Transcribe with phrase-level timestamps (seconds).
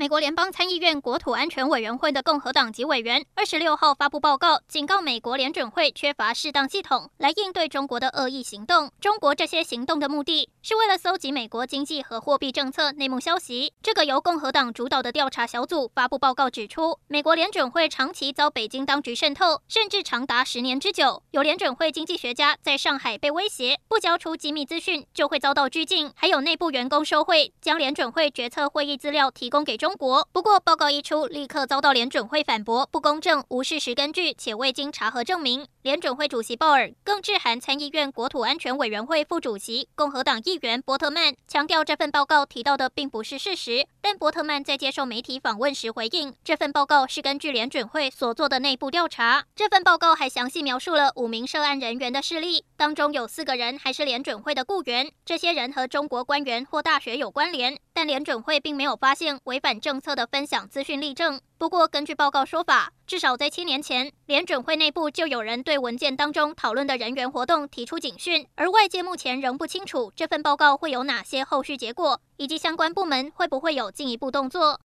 [0.00, 8.90] 美国联邦参议院国土安全委员会的共和党籍委员二十六号发布报告，警告美国联准会缺乏适当系统来应对中国的恶意行动。
[8.98, 13.74] 中国这些行动的目的是为了搜集美国经济和货币政策内幕消息。
[13.82, 21.22] 这个由共和党主导的调查小组发布报告指出，美国联准会长期遭北京当局渗透，甚至长达十年之久。
[21.32, 29.89] 有联准会经济学家在上海被威胁，不交出机密资讯就会遭到拘禁，还有内部员工受贿，将联准会决策会议资料提供给中。
[29.90, 30.28] 中国。
[30.30, 35.66] 不过，报告一出，立刻遭到联准会反驳，不公正、无事实根据，且未经查核证明。
[35.82, 43.88] 联准会主席鲍尔更致函参议院国土安全委员会副主席共和党议员伯特曼，强调这份报告提到的并不是事实。
[44.00, 49.44] 但伯特曼在接受媒体访问时回应，这份报告是根据联准会所做的内部调查。
[49.56, 61.38] 这份报告还详细描述了五名涉案人员的事例，当中有四个人还是联准会的雇员，这些人和中国官员或大学有关联，但联准会并没有发现违反政策的分享资讯例证。
[61.58, 74.78] 不过，根据报告说法，至少在七年前，联准会内部就有人对文件当中讨论的人员活动提出警讯，而外界目前仍不清楚这份报告会有哪些后续结果，以及相关部门会不会有进一步动作。